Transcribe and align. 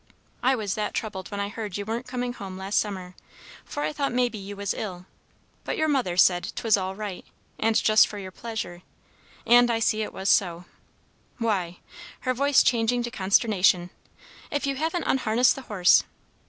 I 0.41 0.55
was 0.55 0.73
that 0.73 0.95
troubled 0.95 1.29
when 1.29 1.39
I 1.39 1.49
heard 1.49 1.77
you 1.77 1.85
wa'n't 1.85 2.07
coming 2.07 2.33
home 2.33 2.57
last 2.57 2.79
summer, 2.79 3.13
for 3.63 3.83
I 3.83 3.93
thought 3.93 4.11
maybe 4.11 4.39
you 4.39 4.55
was 4.55 4.73
ill; 4.73 5.05
but 5.63 5.77
your 5.77 5.87
mother 5.87 6.17
she 6.17 6.23
said 6.23 6.51
'twas 6.55 6.75
all 6.75 6.95
right, 6.95 7.23
and 7.59 7.75
just 7.75 8.07
for 8.07 8.17
your 8.17 8.31
pleasure, 8.31 8.81
and 9.45 9.69
I 9.69 9.77
see 9.77 10.01
it 10.01 10.11
was 10.11 10.27
so. 10.27 10.65
Why," 11.37 11.81
her 12.21 12.33
voice 12.33 12.63
changing 12.63 13.03
to 13.03 13.11
consternation, 13.11 13.91
"if 14.49 14.65
you 14.65 14.75
haven't 14.75 15.03
unharnessed 15.03 15.53
the 15.53 15.61
horse! 15.69 16.03